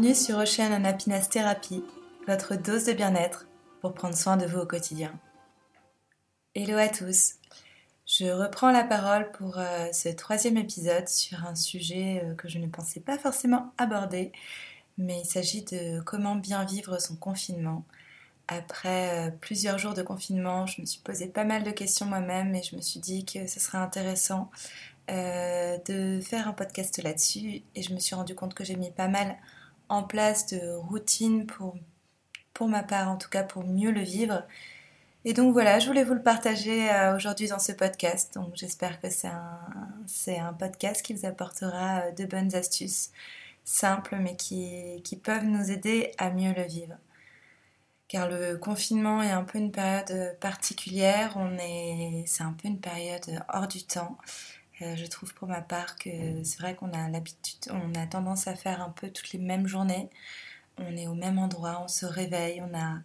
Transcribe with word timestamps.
Bienvenue 0.00 0.18
sur 0.18 0.38
Ocean 0.38 0.72
and 0.72 0.86
Happiness 0.86 1.28
Therapy, 1.28 1.84
votre 2.26 2.56
dose 2.56 2.86
de 2.86 2.94
bien-être 2.94 3.46
pour 3.82 3.92
prendre 3.92 4.16
soin 4.16 4.38
de 4.38 4.46
vous 4.46 4.60
au 4.60 4.64
quotidien. 4.64 5.12
Hello 6.54 6.78
à 6.78 6.88
tous, 6.88 7.34
je 8.06 8.24
reprends 8.30 8.70
la 8.70 8.82
parole 8.82 9.30
pour 9.32 9.58
euh, 9.58 9.92
ce 9.92 10.08
troisième 10.08 10.56
épisode 10.56 11.06
sur 11.06 11.44
un 11.44 11.54
sujet 11.54 12.22
euh, 12.24 12.34
que 12.34 12.48
je 12.48 12.58
ne 12.58 12.66
pensais 12.66 13.00
pas 13.00 13.18
forcément 13.18 13.74
aborder, 13.76 14.32
mais 14.96 15.20
il 15.20 15.26
s'agit 15.26 15.66
de 15.66 16.00
comment 16.00 16.34
bien 16.34 16.64
vivre 16.64 16.98
son 16.98 17.16
confinement. 17.16 17.84
Après 18.48 19.28
euh, 19.28 19.30
plusieurs 19.30 19.76
jours 19.76 19.92
de 19.92 20.02
confinement, 20.02 20.64
je 20.64 20.80
me 20.80 20.86
suis 20.86 21.02
posé 21.02 21.26
pas 21.26 21.44
mal 21.44 21.62
de 21.62 21.72
questions 21.72 22.06
moi-même 22.06 22.54
et 22.54 22.62
je 22.62 22.74
me 22.74 22.80
suis 22.80 23.00
dit 23.00 23.26
que 23.26 23.46
ce 23.46 23.60
serait 23.60 23.76
intéressant 23.76 24.50
de 25.08 26.20
faire 26.20 26.46
un 26.46 26.52
podcast 26.52 27.02
là-dessus 27.02 27.64
et 27.74 27.82
je 27.82 27.92
me 27.92 27.98
suis 27.98 28.14
rendu 28.14 28.36
compte 28.36 28.54
que 28.54 28.62
j'ai 28.62 28.76
mis 28.76 28.92
pas 28.92 29.08
mal 29.08 29.36
en 29.90 30.04
place 30.04 30.46
de 30.46 30.74
routines 30.76 31.46
pour, 31.46 31.76
pour 32.54 32.68
ma 32.68 32.82
part, 32.82 33.10
en 33.10 33.16
tout 33.16 33.28
cas 33.28 33.42
pour 33.42 33.64
mieux 33.64 33.90
le 33.90 34.00
vivre. 34.00 34.44
Et 35.26 35.34
donc 35.34 35.52
voilà, 35.52 35.78
je 35.78 35.86
voulais 35.86 36.04
vous 36.04 36.14
le 36.14 36.22
partager 36.22 36.90
euh, 36.90 37.14
aujourd'hui 37.14 37.48
dans 37.48 37.58
ce 37.58 37.72
podcast. 37.72 38.32
Donc 38.34 38.52
j'espère 38.54 39.00
que 39.00 39.10
c'est 39.10 39.28
un, 39.28 39.60
un 40.28 40.52
podcast 40.54 41.02
qui 41.02 41.12
vous 41.12 41.26
apportera 41.26 42.00
euh, 42.00 42.12
de 42.12 42.24
bonnes 42.24 42.54
astuces 42.54 43.10
simples 43.64 44.16
mais 44.18 44.36
qui, 44.36 45.02
qui 45.04 45.16
peuvent 45.16 45.44
nous 45.44 45.70
aider 45.70 46.12
à 46.16 46.30
mieux 46.30 46.54
le 46.54 46.62
vivre. 46.62 46.94
Car 48.08 48.28
le 48.28 48.56
confinement 48.56 49.22
est 49.22 49.30
un 49.30 49.44
peu 49.44 49.58
une 49.58 49.70
période 49.70 50.36
particulière, 50.40 51.34
on 51.36 51.56
est, 51.58 52.24
c'est 52.26 52.42
un 52.42 52.52
peu 52.52 52.66
une 52.66 52.80
période 52.80 53.44
hors 53.52 53.68
du 53.68 53.84
temps. 53.84 54.18
Euh, 54.82 54.96
je 54.96 55.06
trouve 55.06 55.34
pour 55.34 55.48
ma 55.48 55.60
part 55.60 55.96
que 55.96 56.10
c'est 56.42 56.58
vrai 56.58 56.74
qu'on 56.74 56.92
a 56.92 57.08
l'habitude, 57.08 57.70
on 57.70 57.94
a 57.94 58.06
tendance 58.06 58.46
à 58.46 58.54
faire 58.54 58.80
un 58.82 58.90
peu 58.90 59.10
toutes 59.10 59.32
les 59.32 59.38
mêmes 59.38 59.66
journées. 59.66 60.08
On 60.78 60.96
est 60.96 61.06
au 61.06 61.14
même 61.14 61.38
endroit, 61.38 61.80
on 61.84 61.88
se 61.88 62.06
réveille, 62.06 62.62
on 62.62 62.76
a 62.78 63.00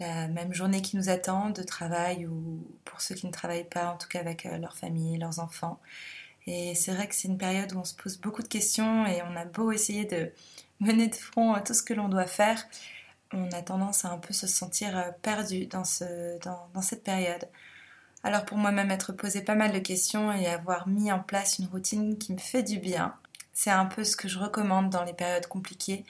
la 0.00 0.28
même 0.28 0.52
journée 0.52 0.82
qui 0.82 0.96
nous 0.96 1.08
attend 1.08 1.50
de 1.50 1.62
travail 1.62 2.26
ou 2.26 2.66
pour 2.84 3.00
ceux 3.00 3.14
qui 3.14 3.26
ne 3.26 3.32
travaillent 3.32 3.68
pas, 3.68 3.92
en 3.92 3.96
tout 3.96 4.08
cas 4.08 4.20
avec 4.20 4.46
euh, 4.46 4.58
leur 4.58 4.76
famille, 4.76 5.18
leurs 5.18 5.40
enfants. 5.40 5.80
Et 6.46 6.74
c'est 6.74 6.92
vrai 6.94 7.08
que 7.08 7.14
c'est 7.14 7.28
une 7.28 7.38
période 7.38 7.72
où 7.72 7.78
on 7.78 7.84
se 7.84 7.94
pose 7.94 8.18
beaucoup 8.18 8.42
de 8.42 8.48
questions 8.48 9.06
et 9.06 9.22
on 9.22 9.36
a 9.36 9.44
beau 9.44 9.72
essayer 9.72 10.04
de 10.04 10.32
mener 10.80 11.08
de 11.08 11.14
front 11.14 11.54
à 11.54 11.60
tout 11.60 11.74
ce 11.74 11.82
que 11.82 11.94
l'on 11.94 12.08
doit 12.08 12.26
faire, 12.26 12.62
on 13.32 13.50
a 13.50 13.62
tendance 13.62 14.04
à 14.04 14.10
un 14.10 14.18
peu 14.18 14.32
se 14.32 14.46
sentir 14.46 14.96
euh, 14.96 15.10
perdu 15.22 15.66
dans, 15.66 15.84
ce, 15.84 16.38
dans, 16.40 16.68
dans 16.74 16.82
cette 16.82 17.02
période. 17.02 17.48
Alors 18.22 18.44
pour 18.44 18.58
moi-même 18.58 18.90
être 18.90 19.12
posé 19.12 19.42
pas 19.42 19.54
mal 19.54 19.72
de 19.72 19.78
questions 19.78 20.32
et 20.32 20.46
avoir 20.46 20.88
mis 20.88 21.12
en 21.12 21.20
place 21.20 21.58
une 21.58 21.66
routine 21.66 22.18
qui 22.18 22.32
me 22.32 22.38
fait 22.38 22.62
du 22.62 22.78
bien, 22.78 23.14
c'est 23.52 23.70
un 23.70 23.86
peu 23.86 24.04
ce 24.04 24.16
que 24.16 24.28
je 24.28 24.38
recommande 24.38 24.90
dans 24.90 25.04
les 25.04 25.14
périodes 25.14 25.46
compliquées 25.46 26.04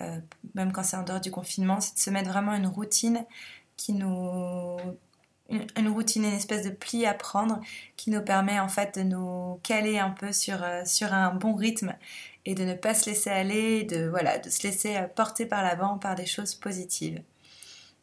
euh, 0.00 0.18
même 0.54 0.72
quand 0.72 0.82
c'est 0.82 0.96
en 0.96 1.02
dehors 1.02 1.20
du 1.20 1.30
confinement, 1.30 1.80
c'est 1.80 1.94
de 1.94 1.98
se 1.98 2.10
mettre 2.10 2.30
vraiment 2.30 2.54
une 2.54 2.66
routine 2.66 3.24
qui 3.76 3.92
nous 3.92 4.76
une, 5.76 5.88
routine, 5.88 6.24
une 6.24 6.32
espèce 6.32 6.64
de 6.64 6.70
pli 6.70 7.06
à 7.06 7.12
prendre 7.12 7.60
qui 7.96 8.10
nous 8.10 8.22
permet 8.22 8.60
en 8.60 8.68
fait 8.68 8.96
de 8.96 9.02
nous 9.02 9.58
caler 9.64 9.98
un 9.98 10.10
peu 10.10 10.32
sur, 10.32 10.62
euh, 10.62 10.84
un 11.10 11.34
bon 11.34 11.54
rythme 11.54 11.96
et 12.44 12.54
de 12.54 12.64
ne 12.64 12.74
pas 12.74 12.94
se 12.94 13.10
laisser 13.10 13.30
aller, 13.30 13.82
de, 13.82 14.06
voilà, 14.06 14.38
de 14.38 14.48
se 14.48 14.62
laisser 14.62 14.96
euh, 14.96 15.08
porter 15.08 15.46
par 15.46 15.64
l'avant 15.64 15.98
par 15.98 16.14
des 16.14 16.26
choses 16.26 16.54
positives. 16.54 17.20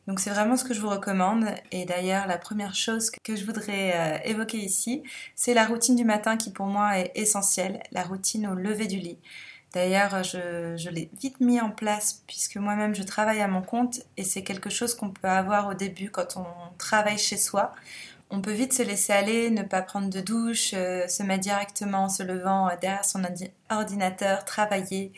Donc 0.08 0.20
c'est 0.22 0.30
vraiment 0.30 0.56
ce 0.56 0.64
que 0.64 0.74
je 0.74 0.80
vous 0.80 0.90
recommande. 0.90 1.46
Et 1.72 1.86
d'ailleurs, 1.86 2.28
la 2.28 2.38
première 2.38 2.74
chose 2.74 3.12
que 3.12 3.36
je 3.36 3.46
voudrais 3.46 4.22
évoquer 4.26 4.58
ici, 4.58 5.04
c'est 5.36 5.54
la 5.54 5.66
routine 5.66 5.96
du 5.96 6.06
matin 6.06 6.38
qui 6.38 6.52
pour 6.52 6.66
moi 6.66 6.98
est 6.98 7.12
essentielle, 7.16 7.84
la 7.92 8.04
routine 8.04 8.48
au 8.48 8.56
lever 8.56 8.88
du 8.88 8.98
lit. 8.98 9.20
D'ailleurs, 9.74 10.24
je, 10.24 10.90
l'ai 10.90 11.10
vite 11.22 11.40
mis 11.42 11.60
en 11.60 11.70
place 11.70 12.24
puisque 12.26 12.56
moi-même 12.56 12.96
je 12.96 13.04
travaille 13.04 13.42
à 13.42 13.48
mon 13.48 13.62
compte 13.62 14.00
et 14.16 14.24
c'est 14.24 14.42
quelque 14.42 14.70
chose 14.70 14.96
qu'on 14.96 15.10
peut 15.10 15.28
avoir 15.28 15.68
au 15.68 15.74
début 15.74 16.10
quand 16.10 16.38
on 16.38 16.46
travaille 16.78 17.18
chez 17.18 17.38
soi. 17.38 17.74
On 18.30 18.42
peut 18.42 18.52
vite 18.52 18.74
se 18.74 18.84
laisser 18.84 19.14
aller, 19.14 19.50
ne 19.52 19.64
pas 19.64 19.82
prendre 19.82 20.10
de 20.10 20.20
douche, 20.20 20.72
euh, 20.74 21.08
se 21.08 21.24
mettre 21.24 21.44
directement 21.44 22.06
en 22.06 22.10
se 22.10 22.24
levant 22.24 22.68
euh, 22.68 22.72
derrière 22.82 23.06
son 23.06 23.22
ordinateur, 23.70 24.44
travailler, 24.44 25.14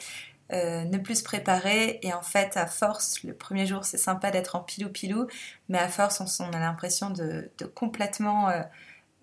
euh, 0.52 0.84
ne 0.86 0.98
plus 0.98 1.16
se 1.20 1.24
préparer. 1.24 2.00
Et 2.02 2.14
en 2.14 2.22
fait, 2.22 2.58
à 2.58 2.66
force, 2.66 3.24
le 3.24 3.34
premier 3.34 3.66
jour 3.66 3.86
c'est 3.86 3.98
sympa 3.98 4.32
d'être 4.32 4.56
en 4.56 4.62
pilou-pilou, 4.62 5.28
mais 5.70 5.80
à 5.80 5.88
force 5.88 6.22
on, 6.40 6.54
a 6.54 6.60
l'impression 6.60 7.10
de, 7.10 7.52
complètement 7.76 8.50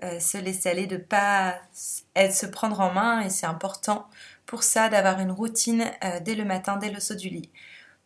se 0.03 0.37
laisser 0.39 0.69
aller, 0.69 0.87
de 0.87 0.99
pas 0.99 1.59
se 1.73 2.47
prendre 2.47 2.81
en 2.81 2.93
main 2.93 3.23
et 3.23 3.31
c'est 3.31 3.47
important 3.47 4.09
pour 4.47 4.63
ça 4.63 4.89
d'avoir 4.89 5.21
une 5.21 5.33
routine 5.33 5.85
euh, 6.05 6.21
dès 6.21 6.35
le 6.35 6.45
matin, 6.45 6.77
dès 6.77 6.91
le 6.91 7.01
saut 7.01 7.15
du 7.15 7.29
lit. 7.29 7.51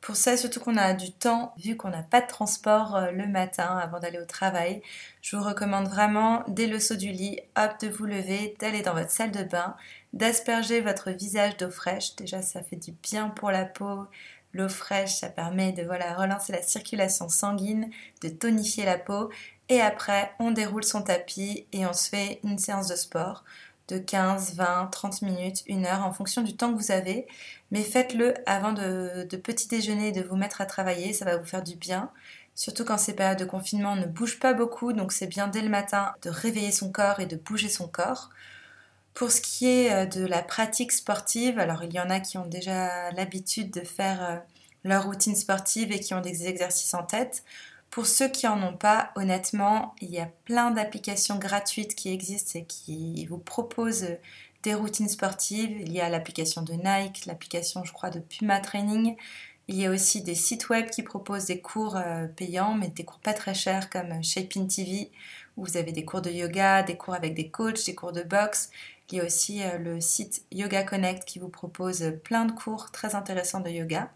Pour 0.01 0.17
ça, 0.17 0.39
surtout 0.39 0.61
qu'on 0.61 0.79
a 0.79 0.95
du 0.95 1.13
temps, 1.13 1.55
vu 1.59 1.77
qu'on 1.77 1.91
n'a 1.91 2.03
pas 2.03 2.23
de 2.23 2.27
transport 2.27 2.97
euh, 2.97 3.11
le 3.11 3.27
matin 3.27 3.77
avant 3.77 4.01
d'aller 4.01 4.19
au 4.19 4.25
travail, 4.25 4.83
je 5.21 5.37
vous 5.37 5.45
recommande 5.45 5.89
vraiment, 5.89 6.43
dès 6.49 6.67
le 6.67 6.81
saut 6.81 6.97
du 6.97 7.13
lit, 7.13 7.39
hop, 7.57 7.79
de 7.81 7.89
vous 7.89 8.07
lever, 8.07 8.57
d'aller 8.59 8.81
dans 8.81 8.95
votre 8.95 9.11
salle 9.11 9.31
de 9.31 9.43
bain, 9.43 9.77
d'asperger 10.13 10.81
votre 10.81 11.11
visage 11.11 11.57
d'eau 11.57 11.71
fraîche. 11.71 12.17
Déjà, 12.17 12.43
ça 12.43 12.63
fait 12.63 12.77
du 12.77 12.93
bien 12.93 13.29
pour 13.29 13.51
la 13.51 13.65
peau. 13.65 14.07
L'eau 14.53 14.69
fraîche, 14.69 15.15
ça 15.15 15.29
permet 15.29 15.73
de 15.73 15.83
voilà, 15.85 16.15
relancer 16.17 16.53
la 16.53 16.63
circulation 16.63 17.29
sanguine, 17.29 17.91
de 18.23 18.29
tonifier 18.29 18.85
la 18.85 18.99
peau. 18.99 19.31
Et 19.69 19.81
après, 19.81 20.33
on 20.41 20.51
déroule 20.51 20.85
son 20.85 21.03
tapis 21.03 21.67
et 21.73 21.87
on 21.87 21.93
se 21.93 22.09
fait 22.09 22.41
une 22.43 22.59
séance 22.59 22.89
de 22.89 22.97
sport 22.97 23.45
de 23.91 23.99
15, 23.99 24.55
20, 24.55 24.89
30 24.91 25.23
minutes, 25.23 25.63
une 25.67 25.85
heure 25.85 26.05
en 26.07 26.13
fonction 26.13 26.43
du 26.43 26.57
temps 26.57 26.73
que 26.73 26.81
vous 26.81 26.93
avez. 26.93 27.27
Mais 27.71 27.83
faites-le 27.83 28.35
avant 28.47 28.73
de, 28.73 29.27
petit 29.37 29.69
déjeuner 29.69 30.09
et 30.09 30.13
de 30.13 30.23
vous 30.23 30.37
mettre 30.37 30.61
à 30.61 30.67
travailler, 30.67 31.13
ça 31.13 31.25
va 31.25 31.37
vous 31.37 31.45
faire 31.45 31.63
du 31.63 31.77
bien. 31.77 32.11
Surtout 32.55 32.85
quand 32.85 32.99
ces 32.99 33.15
périodes 33.15 33.39
de 33.39 33.45
confinement 33.45 33.97
ne 33.97 34.07
bougent 34.07 34.39
pas 34.39 34.55
beaucoup, 34.55 34.93
donc 34.93 35.13
c'est 35.13 35.27
bien 35.27 35.49
dès 35.49 35.63
le 35.63 35.69
matin 35.69 36.13
de 36.23 36.31
réveiller 36.31 36.73
son 36.73 36.91
corps 36.93 37.21
et 37.21 37.27
de 37.27 37.37
bouger 37.37 37.69
son 37.69 37.89
corps. 37.89 38.31
Pour 39.15 39.31
ce 39.31 39.41
qui 39.41 39.67
est 39.67 39.93
euh, 39.93 40.07
de 40.07 40.25
la 40.25 40.43
pratique 40.43 40.93
sportive, 40.93 41.59
alors 41.59 41.85
il 41.85 41.93
y 41.93 42.01
en 42.01 42.11
a 42.11 42.21
qui 42.21 42.39
ont 42.39 42.47
déjà 42.47 43.11
l'habitude 43.13 43.71
de 43.71 43.81
faire 43.81 44.25
euh, 44.25 44.37
leur 44.85 45.05
routine 45.05 45.37
sportive 45.37 45.93
et 45.93 46.01
qui 46.01 46.15
ont 46.15 46.21
des 46.21 46.47
exercices 46.47 46.95
en 46.95 47.03
tête. 47.03 47.45
Pour 47.91 48.07
ceux 48.07 48.29
qui 48.29 48.47
n'en 48.47 48.63
ont 48.63 48.77
pas, 48.77 49.11
honnêtement, 49.17 49.95
il 50.01 50.11
y 50.11 50.21
a 50.21 50.29
plein 50.45 50.71
d'applications 50.71 51.37
gratuites 51.39 51.97
qui 51.97 52.13
existent 52.13 52.59
et 52.59 52.65
qui 52.65 53.27
vous 53.27 53.39
proposent 53.39 54.07
des 54.63 54.75
routines 54.75 55.09
sportives. 55.09 55.81
Il 55.81 55.93
y 55.93 56.01
a 56.01 56.09
l'application 56.09 56.63
de 56.63 56.75
Nike, 56.75 57.27
l'application, 57.27 57.85
je 57.85 57.93
crois, 57.93 58.11
de 58.11 58.21
Puma 58.21 58.61
Training. 58.61 59.17
Il 59.69 59.77
y 59.77 59.87
a 59.87 59.91
aussi 59.91 60.23
des 60.23 60.35
sites 60.35 60.69
web 60.69 60.91
qui 60.91 61.03
proposent 61.03 61.47
des 61.47 61.61
cours 61.61 61.97
euh, 61.97 62.27
payants, 62.27 62.75
mais 62.75 62.89
des 62.89 63.05
cours 63.05 63.21
pas 63.21 63.35
très 63.35 63.55
chers 63.55 63.89
comme 63.89 64.23
Shaping 64.23 64.69
TV, 64.69 65.11
où 65.57 65.65
vous 65.65 65.77
avez 65.77 65.93
des 65.93 66.05
cours 66.05 66.23
de 66.23 66.31
yoga, 66.31 66.83
des 66.83 66.97
cours 66.97 67.15
avec 67.15 67.35
des 67.35 67.51
coachs, 67.51 67.87
des 67.87 67.95
cours 67.95 68.13
de 68.13 68.23
boxe. 68.23 68.71
Il 69.11 69.19
y 69.19 69.21
a 69.21 69.25
aussi 69.25 69.63
euh, 69.63 69.79
le 69.79 70.01
site 70.01 70.45
Yoga 70.53 70.85
Connect 70.85 71.25
qui 71.25 71.39
vous 71.39 71.49
propose 71.49 72.15
plein 72.23 72.45
de 72.45 72.53
cours 72.53 72.91
très 72.91 73.15
intéressants 73.15 73.61
de 73.61 73.71
yoga. 73.71 74.11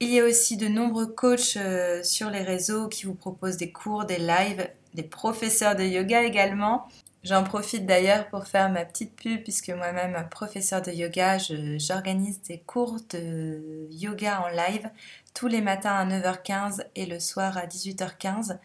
Il 0.00 0.10
y 0.10 0.20
a 0.20 0.24
aussi 0.24 0.56
de 0.56 0.68
nombreux 0.68 1.06
coachs 1.06 1.56
euh, 1.56 2.02
sur 2.02 2.28
les 2.28 2.42
réseaux 2.42 2.88
qui 2.88 3.06
vous 3.06 3.14
proposent 3.14 3.56
des 3.56 3.72
cours, 3.72 4.04
des 4.04 4.18
lives, 4.18 4.68
des 4.94 5.02
professeurs 5.02 5.76
de 5.76 5.84
yoga 5.84 6.22
également. 6.22 6.88
J'en 7.22 7.42
profite 7.42 7.86
d'ailleurs 7.86 8.28
pour 8.28 8.46
faire 8.46 8.70
ma 8.70 8.84
petite 8.84 9.16
pub 9.16 9.42
puisque 9.42 9.70
moi-même 9.70 10.28
professeur 10.30 10.82
de 10.82 10.90
yoga, 10.90 11.38
j'organise 11.38 12.42
des 12.42 12.58
cours 12.58 12.98
de 13.10 13.88
yoga 13.90 14.42
en 14.42 14.48
live 14.48 14.90
tous 15.32 15.46
les 15.46 15.62
matins 15.62 15.94
à 15.94 16.04
9h15 16.04 16.84
et 16.94 17.06
le 17.06 17.18
soir 17.18 17.56
à 17.56 17.64
18h15 17.66 18.58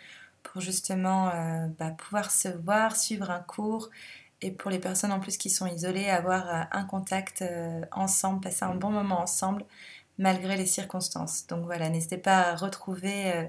pour 0.44 0.62
justement 0.62 1.30
euh, 1.30 1.68
bah, 1.78 1.92
pouvoir 1.92 2.32
se 2.32 2.50
voir, 2.50 2.98
suivre 2.98 3.32
un 3.32 3.40
cours 3.40 3.90
et 4.42 4.52
pour 4.52 4.72
les 4.72 4.80
personnes 4.80 5.12
en 5.12 5.20
plus 5.20 5.38
qui 5.38 5.50
sont 5.50 5.68
isolées, 5.68 6.10
avoir 6.10 6.50
euh, 6.50 6.62
un 6.72 6.84
contact 6.84 7.44
ensemble, 7.92 8.42
passer 8.42 8.66
un 8.66 8.76
bon 8.76 8.90
moment 8.90 9.22
ensemble 9.22 9.66
malgré 10.20 10.58
les 10.58 10.68
circonstances. 10.68 11.48
Donc 11.48 11.66
voilà, 11.66 11.90
n'hésitez 11.90 12.18
pas 12.18 12.50
à 12.50 12.56
retrouver 12.56 13.32
euh, 13.34 13.46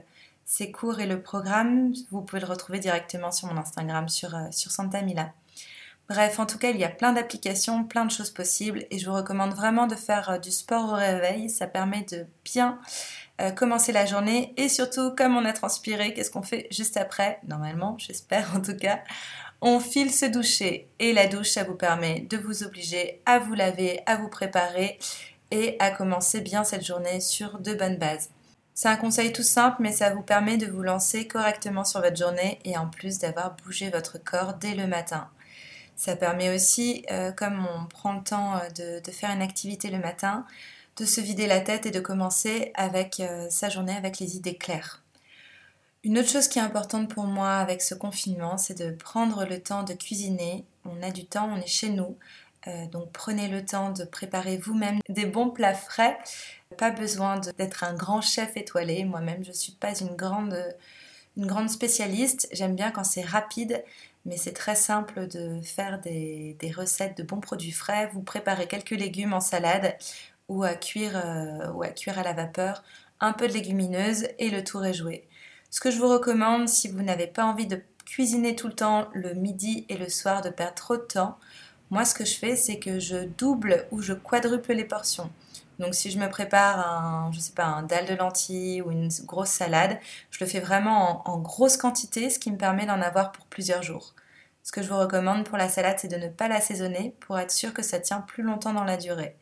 ces 0.46 0.70
cours 0.72 1.00
et 1.00 1.06
le 1.06 1.20
programme. 1.20 1.92
Vous 2.10 2.22
pouvez 2.22 2.40
le 2.40 2.46
retrouver 2.46 2.78
directement 2.78 3.32
sur 3.32 3.52
mon 3.52 3.60
Instagram, 3.60 4.08
sur, 4.08 4.34
euh, 4.34 4.46
sur 4.52 4.70
Santa 4.70 5.02
Mila. 5.02 5.32
Bref, 6.08 6.38
en 6.40 6.46
tout 6.46 6.58
cas, 6.58 6.70
il 6.70 6.78
y 6.78 6.84
a 6.84 6.88
plein 6.88 7.12
d'applications, 7.12 7.84
plein 7.84 8.04
de 8.04 8.10
choses 8.10 8.30
possibles 8.30 8.86
et 8.90 8.98
je 8.98 9.08
vous 9.08 9.14
recommande 9.14 9.52
vraiment 9.52 9.86
de 9.86 9.94
faire 9.94 10.30
euh, 10.30 10.38
du 10.38 10.50
sport 10.50 10.92
au 10.92 10.94
réveil. 10.94 11.50
Ça 11.50 11.66
permet 11.66 12.06
de 12.10 12.24
bien 12.44 12.78
commencer 13.56 13.90
la 13.90 14.04
journée 14.04 14.52
et 14.58 14.68
surtout, 14.68 15.14
comme 15.16 15.34
on 15.34 15.46
a 15.46 15.54
transpiré, 15.54 16.12
qu'est-ce 16.12 16.30
qu'on 16.30 16.42
fait 16.42 16.66
juste 16.70 16.98
après? 16.98 17.40
Normalement, 17.48 17.96
j'espère 17.96 18.54
en 18.54 18.60
tout 18.60 18.76
cas. 18.76 19.00
On 19.62 19.78
file 19.78 20.10
se 20.10 20.24
doucher 20.24 20.88
et 20.98 21.12
la 21.12 21.26
douche, 21.26 21.50
ça 21.50 21.64
vous 21.64 21.74
permet 21.74 22.20
de 22.20 22.38
vous 22.38 22.62
obliger 22.62 23.20
à 23.26 23.38
vous 23.38 23.52
laver, 23.52 24.00
à 24.06 24.16
vous 24.16 24.28
préparer 24.28 24.98
et 25.50 25.76
à 25.80 25.90
commencer 25.90 26.40
bien 26.40 26.64
cette 26.64 26.84
journée 26.84 27.20
sur 27.20 27.58
de 27.58 27.74
bonnes 27.74 27.98
bases. 27.98 28.30
C'est 28.72 28.88
un 28.88 28.96
conseil 28.96 29.34
tout 29.34 29.42
simple, 29.42 29.76
mais 29.80 29.92
ça 29.92 30.14
vous 30.14 30.22
permet 30.22 30.56
de 30.56 30.66
vous 30.66 30.80
lancer 30.80 31.28
correctement 31.28 31.84
sur 31.84 32.00
votre 32.00 32.16
journée 32.16 32.58
et 32.64 32.78
en 32.78 32.88
plus 32.88 33.18
d'avoir 33.18 33.54
bougé 33.56 33.90
votre 33.90 34.16
corps 34.16 34.54
dès 34.54 34.74
le 34.74 34.86
matin. 34.86 35.28
Ça 35.94 36.16
permet 36.16 36.54
aussi, 36.54 37.04
euh, 37.10 37.30
comme 37.30 37.66
on 37.76 37.84
prend 37.84 38.14
le 38.14 38.22
temps 38.22 38.54
euh, 38.56 39.00
de, 39.00 39.10
faire 39.10 39.30
une 39.30 39.42
activité 39.42 39.90
le 39.90 39.98
matin, 39.98 40.46
de 40.96 41.04
se 41.04 41.20
vider 41.20 41.46
la 41.46 41.60
tête 41.60 41.84
et 41.84 41.90
de 41.90 42.00
commencer 42.00 42.72
avec 42.74 43.22
sa 43.50 43.68
journée 43.68 43.94
avec 43.94 44.18
les 44.18 44.36
idées 44.36 44.56
claires. 44.56 45.02
Une 46.02 46.18
autre 46.18 46.30
chose 46.30 46.48
qui 46.48 46.58
est 46.58 46.62
importante 46.62 47.12
pour 47.12 47.24
moi 47.24 47.56
avec 47.56 47.82
ce 47.82 47.94
confinement, 47.94 48.56
c'est 48.56 48.78
de 48.78 48.90
prendre 48.90 49.44
le 49.44 49.60
temps 49.62 49.82
de 49.82 49.92
cuisiner. 49.92 50.64
On 50.86 51.02
a 51.02 51.10
du 51.10 51.26
temps, 51.26 51.50
on 51.52 51.60
est 51.60 51.66
chez 51.66 51.90
nous. 51.90 52.16
Euh, 52.66 52.86
donc 52.86 53.12
prenez 53.12 53.48
le 53.48 53.64
temps 53.64 53.90
de 53.90 54.04
préparer 54.04 54.56
vous-même 54.56 55.00
des 55.10 55.26
bons 55.26 55.50
plats 55.50 55.74
frais. 55.74 56.18
Pas 56.78 56.90
besoin 56.90 57.38
d'être 57.58 57.84
un 57.84 57.92
grand 57.92 58.22
chef 58.22 58.56
étoilé. 58.56 59.04
Moi-même, 59.04 59.44
je 59.44 59.50
ne 59.50 59.54
suis 59.54 59.72
pas 59.72 59.94
une 59.98 60.16
grande, 60.16 60.56
spécialiste. 61.68 62.48
J'aime 62.52 62.76
bien 62.76 62.90
quand 62.90 63.04
c'est 63.04 63.24
rapide, 63.24 63.84
mais 64.24 64.38
c'est 64.38 64.54
très 64.54 64.76
simple 64.76 65.28
de 65.28 65.60
faire 65.60 66.00
des, 66.00 66.56
recettes 66.74 67.18
de 67.18 67.22
bons 67.24 67.40
produits 67.40 67.72
frais. 67.72 68.08
Vous 68.14 68.22
préparez 68.22 68.66
quelques 68.66 68.90
légumes 68.90 69.34
en 69.34 69.40
salade 69.40 69.98
ou 70.48 70.64
à 70.64 70.74
cuire, 70.74 71.12
euh, 71.14 71.70
ou 71.72 71.82
à, 71.82 71.88
cuire 71.88 72.18
à 72.18 72.22
la 72.22 72.32
vapeur, 72.32 72.82
un 73.20 73.34
peu 73.34 73.48
de 73.48 73.52
légumineuses 73.52 74.28
et 74.38 74.48
le 74.48 74.64
tour 74.64 74.86
est 74.86 74.94
joué. 74.94 75.28
Ce 75.70 75.80
que 75.80 75.90
je 75.90 75.98
vous 75.98 76.08
recommande, 76.08 76.68
si 76.68 76.88
vous 76.88 77.02
n'avez 77.02 77.28
pas 77.28 77.44
envie 77.44 77.66
de 77.68 77.80
cuisiner 78.04 78.56
tout 78.56 78.66
le 78.66 78.74
temps 78.74 79.08
le 79.14 79.34
midi 79.34 79.86
et 79.88 79.96
le 79.96 80.08
soir, 80.08 80.42
de 80.42 80.50
perdre 80.50 80.74
trop 80.74 80.96
de 80.96 81.02
temps, 81.02 81.38
moi 81.90 82.04
ce 82.04 82.14
que 82.14 82.24
je 82.24 82.36
fais, 82.36 82.56
c'est 82.56 82.80
que 82.80 82.98
je 82.98 83.24
double 83.24 83.86
ou 83.92 84.02
je 84.02 84.12
quadruple 84.12 84.72
les 84.72 84.84
portions. 84.84 85.30
Donc 85.78 85.94
si 85.94 86.10
je 86.10 86.18
me 86.18 86.28
prépare 86.28 86.80
un, 86.80 87.32
je 87.32 87.38
sais 87.38 87.52
pas, 87.52 87.64
un 87.66 87.84
dalle 87.84 88.06
de 88.06 88.14
lentilles 88.14 88.82
ou 88.82 88.90
une 88.90 89.10
grosse 89.24 89.50
salade, 89.50 89.98
je 90.30 90.44
le 90.44 90.50
fais 90.50 90.60
vraiment 90.60 91.24
en, 91.28 91.34
en 91.34 91.38
grosse 91.38 91.76
quantité, 91.76 92.30
ce 92.30 92.40
qui 92.40 92.50
me 92.50 92.58
permet 92.58 92.84
d'en 92.84 93.00
avoir 93.00 93.30
pour 93.30 93.46
plusieurs 93.46 93.82
jours. 93.82 94.14
Ce 94.64 94.72
que 94.72 94.82
je 94.82 94.88
vous 94.88 94.98
recommande 94.98 95.44
pour 95.44 95.56
la 95.56 95.68
salade, 95.68 95.98
c'est 96.00 96.08
de 96.08 96.16
ne 96.16 96.28
pas 96.28 96.48
l'assaisonner 96.48 97.14
pour 97.20 97.38
être 97.38 97.50
sûr 97.52 97.72
que 97.72 97.82
ça 97.82 98.00
tient 98.00 98.20
plus 98.20 98.42
longtemps 98.42 98.74
dans 98.74 98.84
la 98.84 98.96
durée. 98.96 99.36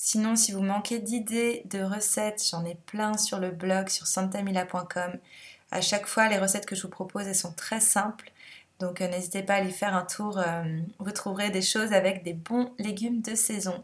Sinon, 0.00 0.36
si 0.36 0.52
vous 0.52 0.62
manquez 0.62 1.00
d'idées, 1.00 1.64
de 1.66 1.82
recettes, 1.82 2.46
j'en 2.48 2.64
ai 2.64 2.76
plein 2.76 3.18
sur 3.18 3.40
le 3.40 3.50
blog 3.50 3.88
sur 3.88 4.06
santamila.com. 4.06 5.18
À 5.72 5.80
chaque 5.80 6.06
fois, 6.06 6.28
les 6.28 6.38
recettes 6.38 6.66
que 6.66 6.76
je 6.76 6.82
vous 6.82 6.88
propose, 6.88 7.26
elles 7.26 7.34
sont 7.34 7.52
très 7.52 7.80
simples. 7.80 8.30
Donc 8.78 9.00
euh, 9.00 9.08
n'hésitez 9.08 9.42
pas 9.42 9.54
à 9.54 9.56
aller 9.56 9.72
faire 9.72 9.96
un 9.96 10.04
tour. 10.04 10.38
Euh, 10.38 10.62
vous 11.00 11.10
trouverez 11.10 11.50
des 11.50 11.62
choses 11.62 11.92
avec 11.92 12.22
des 12.22 12.32
bons 12.32 12.72
légumes 12.78 13.22
de 13.22 13.34
saison. 13.34 13.82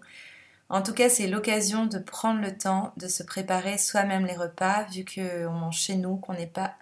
En 0.68 0.82
tout 0.82 0.94
cas, 0.94 1.08
c'est 1.08 1.26
l'occasion 1.26 1.86
de 1.86 1.98
prendre 1.98 2.40
le 2.40 2.56
temps 2.56 2.92
de 2.96 3.08
se 3.08 3.24
préparer 3.24 3.76
soi-même 3.76 4.24
les 4.24 4.36
repas, 4.36 4.84
vu 4.84 5.04
qu'on 5.04 5.50
mange 5.50 5.78
chez 5.78 5.96
nous, 5.96 6.16
qu'on 6.18 6.34
n'est 6.34 6.46
pas 6.46 6.74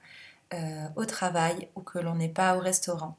euh, 0.53 0.89
au 0.97 1.07
travail 1.07 1.69
ou 1.75 1.81
que 1.81 1.99
l'on 1.99 2.17
n'est 2.17 2.29
pas 2.29 2.55
au 2.57 2.61
restaurant. 2.61 3.17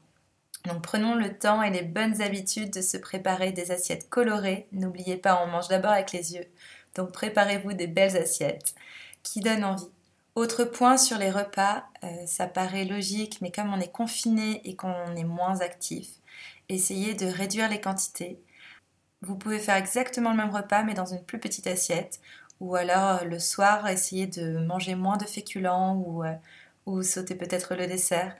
Donc 0.66 0.82
prenons 0.82 1.14
le 1.14 1.36
temps 1.36 1.62
et 1.62 1.70
les 1.70 1.82
bonnes 1.82 2.22
habitudes 2.22 2.72
de 2.72 2.80
se 2.80 2.96
préparer 2.96 3.52
des 3.52 3.70
assiettes 3.70 4.08
colorées. 4.08 4.66
N'oubliez 4.72 5.16
pas, 5.16 5.42
on 5.44 5.48
mange 5.48 5.68
d'abord 5.68 5.92
avec 5.92 6.12
les 6.12 6.34
yeux. 6.34 6.46
Donc 6.94 7.12
préparez-vous 7.12 7.74
des 7.74 7.86
belles 7.86 8.16
assiettes 8.16 8.74
qui 9.22 9.40
donnent 9.40 9.64
envie. 9.64 9.90
Autre 10.34 10.64
point 10.64 10.96
sur 10.96 11.18
les 11.18 11.30
repas, 11.30 11.84
euh, 12.02 12.26
ça 12.26 12.46
paraît 12.46 12.84
logique, 12.84 13.38
mais 13.40 13.52
comme 13.52 13.72
on 13.72 13.80
est 13.80 13.92
confiné 13.92 14.60
et 14.64 14.74
qu'on 14.74 15.14
est 15.14 15.24
moins 15.24 15.60
actif, 15.60 16.08
essayez 16.68 17.14
de 17.14 17.26
réduire 17.26 17.68
les 17.68 17.80
quantités. 17.80 18.40
Vous 19.22 19.36
pouvez 19.36 19.58
faire 19.60 19.76
exactement 19.76 20.30
le 20.30 20.36
même 20.36 20.50
repas, 20.50 20.82
mais 20.82 20.94
dans 20.94 21.06
une 21.06 21.22
plus 21.22 21.38
petite 21.38 21.66
assiette. 21.66 22.20
Ou 22.60 22.74
alors 22.74 23.22
euh, 23.22 23.24
le 23.24 23.38
soir, 23.38 23.86
essayez 23.86 24.26
de 24.26 24.58
manger 24.58 24.94
moins 24.96 25.16
de 25.18 25.24
féculents 25.24 25.96
ou, 25.96 26.24
euh, 26.24 26.34
ou 26.86 27.02
sauter 27.02 27.34
peut-être 27.34 27.74
le 27.74 27.86
dessert. 27.86 28.34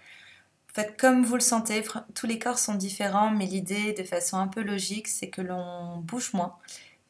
Faites 0.74 0.98
comme 0.98 1.24
vous 1.24 1.34
le 1.36 1.40
sentez, 1.40 1.84
tous 2.16 2.26
les 2.26 2.40
corps 2.40 2.58
sont 2.58 2.74
différents, 2.74 3.30
mais 3.30 3.46
l'idée, 3.46 3.92
de 3.92 4.02
façon 4.02 4.38
un 4.38 4.48
peu 4.48 4.60
logique, 4.60 5.06
c'est 5.06 5.28
que 5.28 5.40
l'on 5.40 5.98
bouge 5.98 6.32
moins, 6.32 6.56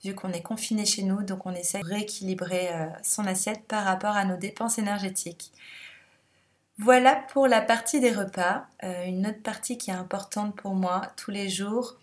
vu 0.05 0.14
qu'on 0.14 0.32
est 0.34 0.43
confiné 0.43 0.84
chez 0.84 1.02
nous, 1.02 1.22
donc 1.22 1.46
on 1.46 1.55
essaie 1.55 1.81
de 1.81 1.87
rééquilibrer 1.87 2.69
euh, 2.75 2.87
son 3.02 3.25
assiette 3.26 3.64
par 3.66 3.84
rapport 3.84 4.16
à 4.16 4.26
nos 4.26 4.37
dépenses 4.37 4.78
énergétiques. 4.78 5.50
Voilà 6.76 7.14
pour 7.32 7.46
la 7.46 7.62
partie 7.62 8.00
des 8.00 8.12
repas. 8.12 8.66
Euh, 8.82 9.06
une 9.06 9.26
autre 9.26 9.43
partie 9.43 9.78
qui 9.78 9.90
est 9.90 9.94
importante 9.94 10.55
pour 10.56 10.75
moi 10.75 11.00
tous 11.17 11.31
les 11.31 11.49
jours, 11.49 11.96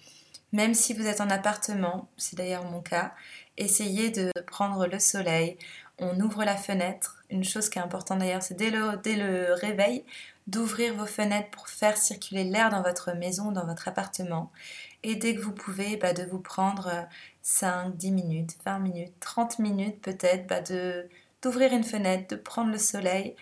même 0.54 0.74
si 0.74 0.96
vous 0.96 1.06
êtes 1.06 1.22
en 1.22 1.30
appartement, 1.30 2.10
c'est 2.18 2.38
d'ailleurs 2.38 2.66
mon 2.66 2.82
cas, 2.82 3.14
essayez 3.58 4.10
de 4.10 4.32
prendre 4.48 4.88
le 4.88 4.98
soleil. 4.98 5.58
On 6.00 6.20
ouvre 6.22 6.44
la 6.44 6.58
fenêtre. 6.58 7.24
Une 7.30 7.44
chose 7.44 7.70
qui 7.70 7.78
est 7.78 7.82
importante 7.82 8.20
d'ailleurs, 8.20 8.42
c'est 8.42 8.58
dès 8.58 8.72
le, 8.72 8.98
dès 9.04 9.16
le 9.16 9.54
réveil, 9.54 10.04
d'ouvrir 10.52 10.96
vos 10.96 11.06
fenêtres 11.06 11.50
pour 11.50 11.70
faire 11.70 11.98
circuler 11.98 12.44
l'air 12.44 12.70
dans 12.70 12.82
votre 12.84 13.14
maison, 13.14 13.52
dans 13.52 13.66
votre 13.66 13.88
appartement. 13.88 14.52
Et 15.04 15.16
dès 15.16 15.34
que 15.36 15.42
vous 15.42 15.54
pouvez, 15.54 15.98
bah, 15.98 16.14
de 16.14 16.24
vous 16.24 16.40
prendre 16.40 17.08
5, 17.42 17.96
10 17.96 18.12
minutes, 18.12 18.58
20 18.66 18.80
minutes, 18.80 19.14
30 19.20 19.60
minutes 19.60 20.02
peut-être, 20.02 20.48
bah, 20.48 20.62
d'ouvrir 21.42 21.74
une 21.74 21.84
fenêtre, 21.84 22.36
de 22.36 22.36
prendre 22.36 22.72
le 22.72 22.78
soleil 22.78 23.36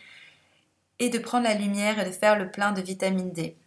et 0.99 1.09
de 1.09 1.17
prendre 1.17 1.45
la 1.45 1.55
lumière 1.55 1.99
et 1.99 2.05
de 2.05 2.11
faire 2.11 2.37
le 2.37 2.51
plein 2.51 2.71
de 2.71 2.81
vitamine 2.81 3.31
D. 3.31 3.57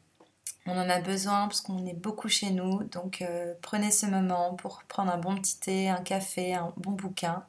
On 0.67 0.79
en 0.79 0.89
a 0.89 1.01
besoin 1.01 1.49
parce 1.49 1.61
qu'on 1.61 1.85
est 1.87 1.95
beaucoup 1.95 2.29
chez 2.29 2.51
nous, 2.51 2.85
donc 2.85 3.21
euh, 3.23 3.55
prenez 3.63 3.91
ce 3.91 4.07
moment 4.07 4.55
pour 4.55 4.85
prendre 4.85 5.13
un 5.13 5.19
bon 5.19 5.35
petit 5.37 5.59
thé, 5.59 5.89
un 5.89 6.03
café, 6.03 6.55
un 6.55 6.73
bon 6.77 6.93
bouquin 6.93 7.45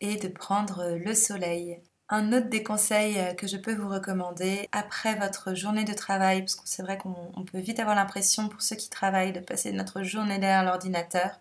et 0.00 0.16
de 0.16 0.28
prendre 0.28 0.96
le 0.96 1.14
soleil. 1.14 1.80
Un 2.10 2.32
autre 2.32 2.48
des 2.48 2.62
conseils 2.62 3.18
euh, 3.18 3.34
que 3.34 3.46
je 3.46 3.58
peux 3.58 3.74
vous 3.74 3.88
recommander 3.88 4.68
après 4.72 5.14
votre 5.16 5.54
journée 5.54 5.84
de 5.84 5.92
travail, 5.92 6.40
parce 6.40 6.54
que 6.54 6.62
c'est 6.64 6.82
vrai 6.82 6.96
qu'on 6.96 7.44
peut 7.44 7.58
vite 7.58 7.80
avoir 7.80 7.94
l'impression 7.94 8.48
pour 8.48 8.62
ceux 8.62 8.76
qui 8.76 8.88
travaillent 8.88 9.32
de 9.32 9.40
passer 9.40 9.72
notre 9.72 10.02
journée 10.02 10.38
derrière 10.38 10.64
l'ordinateur, 10.64 11.38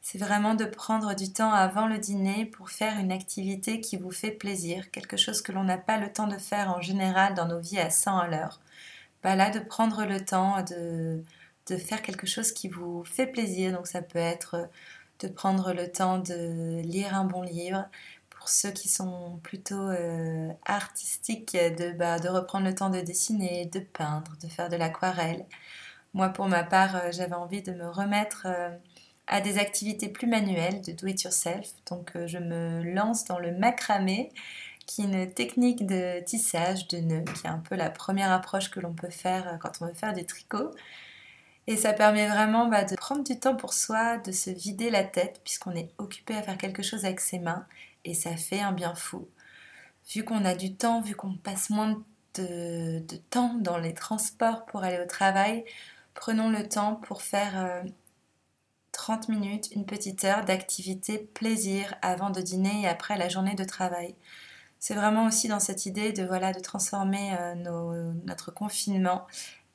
c'est 0.00 0.18
vraiment 0.18 0.54
de 0.54 0.64
prendre 0.64 1.14
du 1.14 1.32
temps 1.32 1.52
avant 1.52 1.86
le 1.86 1.98
dîner 1.98 2.46
pour 2.46 2.70
faire 2.70 2.98
une 2.98 3.12
activité 3.12 3.80
qui 3.80 3.96
vous 3.96 4.10
fait 4.10 4.32
plaisir, 4.32 4.90
quelque 4.90 5.16
chose 5.16 5.40
que 5.42 5.52
l'on 5.52 5.62
n'a 5.64 5.78
pas 5.78 5.98
le 5.98 6.12
temps 6.12 6.26
de 6.26 6.36
faire 6.38 6.70
en 6.70 6.80
général 6.80 7.34
dans 7.34 7.46
nos 7.46 7.60
vies 7.60 7.78
à 7.78 7.90
100 7.90 8.18
à 8.18 8.28
l'heure. 8.28 8.60
Bah 9.22 9.36
là, 9.36 9.50
de 9.50 9.60
prendre 9.60 10.04
le 10.04 10.24
temps 10.24 10.62
de, 10.62 11.22
de 11.68 11.76
faire 11.76 12.02
quelque 12.02 12.26
chose 12.26 12.50
qui 12.50 12.66
vous 12.68 13.04
fait 13.04 13.26
plaisir, 13.28 13.72
donc 13.72 13.86
ça 13.86 14.02
peut 14.02 14.18
être 14.18 14.68
de 15.20 15.28
prendre 15.28 15.72
le 15.72 15.90
temps 15.90 16.18
de 16.18 16.80
lire 16.82 17.14
un 17.14 17.24
bon 17.24 17.42
livre, 17.42 17.88
pour 18.42 18.48
ceux 18.48 18.72
qui 18.72 18.88
sont 18.88 19.38
plutôt 19.44 19.88
euh, 19.88 20.48
artistiques, 20.64 21.52
de, 21.52 21.92
bah, 21.92 22.18
de 22.18 22.28
reprendre 22.28 22.66
le 22.66 22.74
temps 22.74 22.90
de 22.90 23.00
dessiner, 23.00 23.66
de 23.66 23.78
peindre, 23.78 24.32
de 24.42 24.48
faire 24.48 24.68
de 24.68 24.74
l'aquarelle. 24.74 25.46
Moi, 26.12 26.28
pour 26.30 26.48
ma 26.48 26.64
part, 26.64 26.96
euh, 26.96 27.12
j'avais 27.12 27.36
envie 27.36 27.62
de 27.62 27.70
me 27.70 27.88
remettre 27.88 28.46
euh, 28.46 28.70
à 29.28 29.40
des 29.40 29.58
activités 29.58 30.08
plus 30.08 30.26
manuelles, 30.26 30.82
de 30.82 30.90
do 30.90 31.06
it 31.06 31.22
yourself. 31.22 31.68
Donc, 31.88 32.10
je 32.26 32.38
me 32.38 32.82
lance 32.82 33.24
dans 33.26 33.38
le 33.38 33.52
macramé, 33.52 34.32
qui 34.88 35.02
est 35.02 35.04
une 35.04 35.32
technique 35.32 35.86
de 35.86 36.18
tissage 36.24 36.88
de 36.88 36.98
nœuds, 36.98 37.24
qui 37.36 37.46
est 37.46 37.50
un 37.50 37.60
peu 37.60 37.76
la 37.76 37.90
première 37.90 38.32
approche 38.32 38.72
que 38.72 38.80
l'on 38.80 38.92
peut 38.92 39.10
faire 39.10 39.56
quand 39.60 39.82
on 39.82 39.86
veut 39.86 39.94
faire 39.94 40.14
du 40.14 40.26
tricot. 40.26 40.72
Et 41.68 41.76
ça 41.76 41.92
permet 41.92 42.26
vraiment 42.26 42.66
bah, 42.66 42.82
de 42.82 42.96
prendre 42.96 43.22
du 43.22 43.38
temps 43.38 43.54
pour 43.54 43.72
soi, 43.72 44.18
de 44.18 44.32
se 44.32 44.50
vider 44.50 44.90
la 44.90 45.04
tête, 45.04 45.40
puisqu'on 45.44 45.76
est 45.76 45.90
occupé 45.98 46.34
à 46.34 46.42
faire 46.42 46.58
quelque 46.58 46.82
chose 46.82 47.04
avec 47.04 47.20
ses 47.20 47.38
mains, 47.38 47.64
et 48.04 48.14
ça 48.14 48.36
fait 48.36 48.60
un 48.60 48.72
bien 48.72 48.94
fou. 48.94 49.28
Vu 50.10 50.24
qu'on 50.24 50.44
a 50.44 50.54
du 50.54 50.74
temps, 50.74 51.00
vu 51.00 51.14
qu'on 51.14 51.36
passe 51.36 51.70
moins 51.70 52.02
de, 52.34 53.00
temps 53.30 53.54
dans 53.54 53.78
les 53.78 53.94
transports 53.94 54.64
pour 54.66 54.82
aller 54.84 55.00
au 55.00 55.06
travail, 55.06 55.64
prenons 56.14 56.50
le 56.50 56.68
temps 56.68 56.96
pour 56.96 57.22
faire 57.22 57.84
30 58.92 59.28
euh, 59.28 59.32
minutes, 59.32 59.70
une 59.72 59.86
petite 59.86 60.24
heure 60.24 60.44
d'activité 60.44 61.18
plaisir 61.18 61.94
avant 62.02 62.30
de 62.30 62.40
dîner 62.40 62.82
et 62.82 62.88
après 62.88 63.16
la 63.16 63.28
journée 63.28 63.54
de 63.54 63.64
travail. 63.64 64.14
C'est 64.78 64.94
vraiment 64.94 65.26
aussi 65.26 65.46
dans 65.46 65.60
cette 65.60 65.86
idée 65.86 66.12
de, 66.12 66.24
voilà, 66.24 66.52
de 66.52 66.60
transformer 66.60 67.36
euh, 67.38 68.12
notre 68.24 68.50
confinement, 68.50 69.26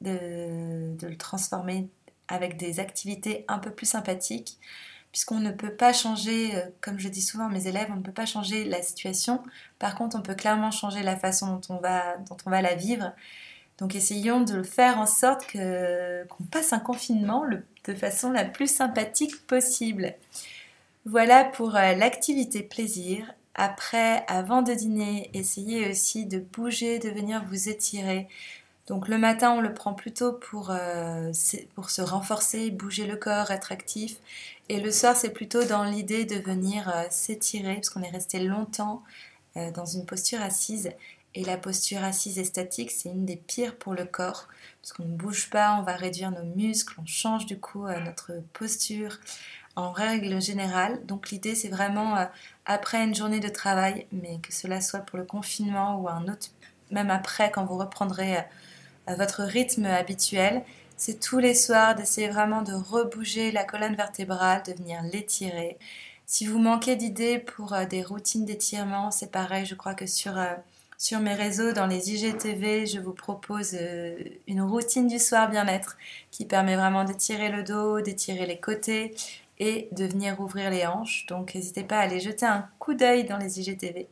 de, 0.01 0.95
de 0.97 1.07
le 1.07 1.17
transformer 1.17 1.89
avec 2.27 2.57
des 2.57 2.79
activités 2.81 3.45
un 3.47 3.59
peu 3.59 3.71
plus 3.71 3.85
sympathiques 3.85 4.59
puisqu'on 5.17 5.39
ne 5.39 5.49
peut 5.49 5.71
pas 5.71 5.93
changer, 5.93 6.55
euh, 6.55 6.61
comme 6.79 6.99
je 6.99 7.09
dis 7.09 7.23
souvent 7.23 7.47
à 7.47 7.49
mes 7.49 7.65
élèves, 7.65 7.87
on 7.91 7.95
ne 7.95 8.03
peut 8.03 8.11
pas 8.11 8.27
changer 8.27 8.63
la 8.65 8.83
situation. 8.83 9.41
Par 9.79 9.95
contre, 9.95 10.15
on 10.15 10.21
peut 10.21 10.35
clairement 10.35 10.69
changer 10.69 11.01
la 11.01 11.15
façon 11.15 11.55
dont 11.55 11.61
on 11.71 11.79
va, 11.79 12.61
la 12.61 12.75
vivre. 12.75 13.11
Donc 13.79 13.95
essayons 13.95 14.41
de 14.41 14.61
faire 14.61 14.99
en 14.99 15.07
sorte 15.07 15.51
qu'on 15.51 16.43
passe 16.51 16.71
un 16.71 16.77
confinement 16.77 17.45
de 17.85 17.93
façon 17.95 18.31
la 18.31 18.45
plus 18.45 18.71
sympathique 18.71 19.47
possible. 19.47 20.13
Voilà 21.07 21.45
pour 21.45 21.75
euh, 21.75 21.93
l'activité 21.93 22.61
plaisir. 22.61 23.33
Après, 23.55 24.23
avant 24.27 24.61
de 24.61 24.71
dîner, 24.71 25.31
essayez 25.33 25.89
aussi 25.89 26.27
de 26.27 26.37
bouger, 26.37 26.99
de 26.99 27.09
venir 27.09 27.43
vous 27.49 27.69
étirer. 27.69 28.27
Donc 28.87 29.09
le 29.09 29.17
matin, 29.17 29.51
on 29.51 29.61
le 29.61 29.73
prend 29.73 29.93
plutôt 29.93 30.31
pour, 30.31 30.69
euh, 30.71 31.31
pour 31.75 31.89
se 31.89 32.01
renforcer, 32.01 32.71
bouger 32.71 33.05
le 33.05 33.17
corps, 33.17 33.51
être 33.51 33.71
actif. 33.71 34.17
Et 34.69 34.79
le 34.79 34.91
soir, 34.91 35.15
c'est 35.15 35.31
plutôt 35.31 35.63
dans 35.63 35.83
l'idée 35.83 36.25
de 36.25 36.35
venir 36.35 36.89
euh, 36.89 37.05
s'étirer, 37.09 37.75
parce 37.75 37.89
qu'on 37.89 38.03
est 38.03 38.09
resté 38.09 38.39
longtemps 38.39 39.03
euh, 39.55 39.71
dans 39.71 39.85
une 39.85 40.05
posture 40.05 40.41
assise. 40.41 40.91
Et 41.35 41.43
la 41.43 41.57
posture 41.57 42.03
assise 42.03 42.39
et 42.39 42.43
statique, 42.43 42.91
c'est 42.91 43.09
une 43.09 43.25
des 43.25 43.35
pires 43.35 43.75
pour 43.75 43.93
le 43.93 44.05
corps, 44.05 44.47
parce 44.81 44.93
qu'on 44.93 45.03
ne 45.03 45.15
bouge 45.15 45.49
pas, 45.49 45.77
on 45.79 45.83
va 45.83 45.95
réduire 45.95 46.31
nos 46.31 46.43
muscles, 46.55 46.95
on 46.99 47.05
change 47.05 47.45
du 47.45 47.59
coup 47.59 47.85
notre 47.85 48.41
posture, 48.53 49.19
en 49.77 49.91
règle 49.91 50.41
générale. 50.41 50.99
Donc 51.05 51.29
l'idée 51.29 51.55
c'est 51.55 51.69
vraiment 51.69 52.17
euh, 52.17 52.25
après 52.65 53.01
une 53.03 53.15
journée 53.15 53.39
de 53.39 53.47
travail, 53.47 54.07
mais 54.11 54.39
que 54.39 54.51
cela 54.51 54.81
soit 54.81 55.01
pour 55.01 55.17
le 55.17 55.23
confinement 55.23 56.01
ou 56.01 56.09
un 56.09 56.23
autre, 56.27 56.47
même 56.91 57.11
après 57.11 57.51
quand 57.51 57.63
vous 57.63 57.77
reprendrez 57.77 58.39
euh, 58.39 59.15
votre 59.15 59.43
rythme 59.43 59.85
habituel, 59.85 60.63
c'est 60.97 61.19
tous 61.19 61.39
les 61.39 61.53
soirs 61.53 61.95
d'essayer 61.95 62.27
vraiment 62.27 62.61
de 62.63 62.73
rebouger 62.73 63.51
la 63.51 63.63
colonne 63.63 63.95
vertébrale, 63.95 64.63
de 64.63 64.73
venir 64.73 65.01
l'étirer. 65.03 65.77
Si 66.25 66.45
vous 66.45 66.59
manquez 66.59 66.95
d'idées 66.95 67.39
pour 67.39 67.73
euh, 67.73 67.85
des 67.85 68.03
routines 68.03 68.45
d'étirement, 68.45 69.11
c'est 69.11 69.31
pareil, 69.31 69.65
je 69.65 69.75
crois 69.75 69.93
que 69.93 70.05
sur, 70.05 70.37
sur 70.97 71.19
mes 71.19 71.33
réseaux, 71.35 71.71
dans 71.71 71.87
les 71.87 72.11
IGTV, 72.11 72.85
je 72.85 72.99
vous 72.99 73.13
propose 73.13 73.77
une 74.47 74.61
routine 74.61 75.07
du 75.07 75.19
soir 75.19 75.49
bien-être 75.49 75.97
qui 76.31 76.45
permet 76.45 76.75
vraiment 76.75 77.05
d'étirer 77.05 77.49
le 77.49 77.63
dos, 77.63 78.01
d'étirer 78.01 78.45
les 78.45 78.59
côtés 78.59 79.15
et 79.59 79.89
de 79.91 80.05
venir 80.05 80.39
ouvrir 80.39 80.69
les 80.69 80.85
hanches. 80.85 81.25
Donc 81.27 81.55
n'hésitez 81.55 81.83
pas 81.83 81.97
à 81.97 82.01
aller 82.01 82.19
jeter 82.19 82.45
un 82.45 82.67
coup 82.79 82.93
d'œil 82.93 83.23
dans 83.25 83.37
les 83.37 83.59
IGTV. 83.59 84.07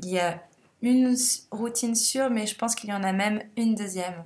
Il 0.00 0.08
y 0.08 0.18
a 0.18 0.42
une 0.82 1.16
routine 1.50 1.94
sûre, 1.94 2.30
mais 2.30 2.46
je 2.46 2.54
pense 2.54 2.74
qu'il 2.74 2.90
y 2.90 2.92
en 2.92 3.02
a 3.02 3.12
même 3.12 3.42
une 3.56 3.74
deuxième. 3.74 4.24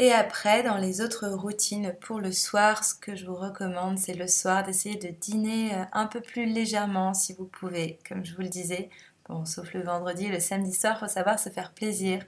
Et 0.00 0.12
après, 0.12 0.62
dans 0.62 0.78
les 0.78 1.02
autres 1.02 1.28
routines 1.28 1.94
pour 2.00 2.20
le 2.20 2.32
soir, 2.32 2.84
ce 2.84 2.94
que 2.94 3.14
je 3.14 3.26
vous 3.26 3.34
recommande, 3.34 3.98
c'est 3.98 4.14
le 4.14 4.26
soir 4.28 4.64
d'essayer 4.64 4.96
de 4.96 5.08
dîner 5.08 5.74
euh, 5.74 5.84
un 5.92 6.06
peu 6.06 6.22
plus 6.22 6.46
légèrement 6.46 7.12
si 7.12 7.34
vous 7.34 7.44
pouvez, 7.44 7.98
comme 8.08 8.24
je 8.24 8.34
vous 8.34 8.40
le 8.40 8.48
disais. 8.48 8.88
Bon, 9.28 9.44
sauf 9.44 9.74
le 9.74 9.82
vendredi, 9.82 10.28
le 10.28 10.40
samedi 10.40 10.72
soir, 10.72 10.94
il 10.96 11.00
faut 11.00 11.12
savoir 11.12 11.38
se 11.38 11.50
faire 11.50 11.72
plaisir. 11.72 12.24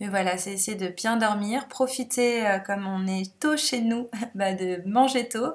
Mais 0.00 0.08
voilà, 0.08 0.36
c'est 0.36 0.52
essayer 0.52 0.76
de 0.76 0.88
bien 0.88 1.16
dormir, 1.16 1.68
profiter 1.68 2.44
euh, 2.44 2.58
comme 2.58 2.88
on 2.88 3.06
est 3.06 3.38
tôt 3.38 3.56
chez 3.56 3.82
nous, 3.82 4.08
bah, 4.34 4.52
de 4.54 4.82
manger 4.84 5.28
tôt. 5.28 5.52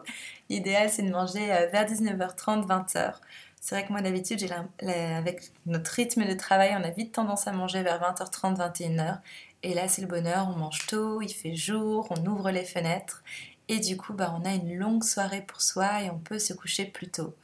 L'idéal 0.50 0.90
c'est 0.90 1.04
de 1.04 1.12
manger 1.12 1.52
euh, 1.52 1.68
vers 1.68 1.84
19h30, 1.84 2.66
20h. 2.66 3.16
C'est 3.60 3.76
vrai 3.76 3.86
que 3.86 3.92
moi 3.92 4.02
d'habitude, 4.02 4.40
avec 4.80 5.52
notre 5.66 5.92
rythme 5.92 6.26
de 6.26 6.34
travail, 6.34 6.78
on 6.80 6.84
a 6.86 6.92
vite 6.92 7.14
tendance 7.14 7.48
à 7.48 7.52
manger 7.52 7.84
vers 7.84 8.00
20h30, 8.00 8.56
21h. 8.56 9.18
Et 9.64 9.74
là 9.74 9.88
c'est 9.88 10.02
le 10.02 10.08
bonheur, 10.08 10.48
on 10.50 10.58
mange 10.58 10.86
tôt, 10.88 11.22
il 11.22 11.34
fait 11.34 11.56
jour, 11.56 12.08
on 12.12 12.26
ouvre 12.26 12.52
les 12.52 12.64
fenêtres. 12.66 13.24
Et 13.70 13.80
du 13.80 13.98
coup, 13.98 14.14
bah, 14.14 14.34
on 14.40 14.46
a 14.46 14.54
une 14.54 14.76
longue 14.78 15.04
soirée 15.04 15.42
pour 15.42 15.62
soi 15.62 16.04
et 16.04 16.10
on 16.10 16.20
peut 16.20 16.40
se 16.40 16.54
coucher 16.54 16.86
plus 16.86 17.10
tôt. 17.10 17.36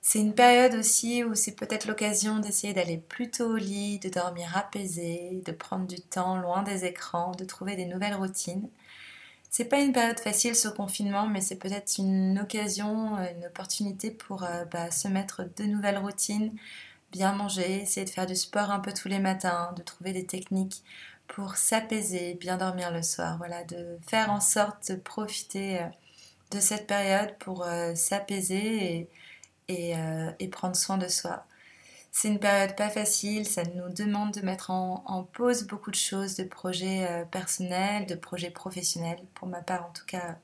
C'est 0.00 0.20
une 0.20 0.34
période 0.34 0.74
aussi 0.74 1.22
où 1.24 1.34
c'est 1.34 1.54
peut-être 1.54 1.86
l'occasion 1.86 2.38
d'essayer 2.38 2.72
d'aller 2.72 2.96
plus 2.96 3.30
tôt 3.30 3.52
au 3.52 3.56
lit, 3.56 3.98
de 3.98 4.08
dormir 4.08 4.56
apaisé, 4.56 5.42
de 5.44 5.52
prendre 5.52 5.86
du 5.86 6.00
temps 6.00 6.38
loin 6.38 6.62
des 6.62 6.84
écrans, 6.86 7.32
de 7.32 7.44
trouver 7.44 7.76
des 7.76 7.84
nouvelles 7.84 8.14
routines. 8.14 8.68
C'est 9.50 9.66
pas 9.66 9.80
une 9.80 9.92
période 9.92 10.20
facile 10.20 10.54
ce 10.54 10.68
confinement, 10.68 11.26
mais 11.26 11.40
c'est 11.40 11.56
peut-être 11.56 11.98
une 11.98 12.38
occasion, 12.38 13.16
une 13.18 13.46
opportunité 13.46 14.10
pour 14.10 14.44
euh, 14.44 14.64
bah, 14.66 14.90
se 14.90 15.08
mettre 15.08 15.44
de 15.56 15.64
nouvelles 15.64 15.98
routines, 15.98 16.54
bien 17.12 17.32
manger, 17.32 17.82
essayer 17.82 18.04
de 18.06 18.10
faire 18.10 18.26
du 18.26 18.36
sport 18.36 18.70
un 18.70 18.80
peu 18.80 18.92
tous 18.92 19.08
les 19.08 19.18
matins, 19.18 19.72
de 19.76 19.82
trouver 19.82 20.12
des 20.12 20.26
techniques 20.26 20.82
pour 21.28 21.56
s'apaiser, 21.56 22.34
bien 22.34 22.56
dormir 22.56 22.90
le 22.90 23.02
soir. 23.02 23.38
Voilà, 23.38 23.64
de 23.64 23.98
faire 24.06 24.30
en 24.30 24.40
sorte 24.40 24.90
de 24.90 24.96
profiter 24.96 25.80
euh, 25.80 25.86
de 26.50 26.60
cette 26.60 26.86
période 26.86 27.36
pour 27.38 27.64
euh, 27.64 27.94
s'apaiser 27.94 29.08
et 29.68 29.96
euh, 29.96 30.30
et, 30.38 30.48
prendre 30.48 30.76
soin 30.76 30.96
de 30.98 31.08
soi. 31.08 31.44
C'est 32.10 32.28
une 32.28 32.38
période 32.40 32.74
pas 32.76 32.88
facile, 32.88 33.46
ça 33.46 33.62
nous 33.74 33.90
demande 33.90 34.32
de 34.32 34.40
mettre 34.40 34.70
en, 34.70 35.28
pause 35.34 35.64
beaucoup 35.66 35.90
de 35.90 35.96
choses, 35.96 36.36
de 36.36 36.44
projets 36.44 37.26
personnels, 37.30 38.06
de 38.06 38.14
projets 38.14 38.50
professionnels. 38.50 39.20
Pour 39.34 39.46
ma 39.46 39.60
part, 39.60 39.86
en 39.86 39.92
tout 39.92 40.06
cas, 40.06 40.38